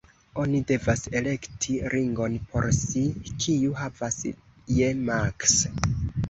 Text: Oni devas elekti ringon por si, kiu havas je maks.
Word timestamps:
Oni 0.43 0.59
devas 0.69 1.03
elekti 1.19 1.75
ringon 1.93 2.37
por 2.53 2.69
si, 2.77 3.03
kiu 3.45 3.77
havas 3.83 4.19
je 4.79 4.91
maks. 5.11 5.57